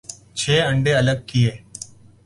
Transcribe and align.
چھ 0.39 0.49
انڈے 0.69 0.91
الگ 1.01 1.17
کئے۔ 1.29 1.51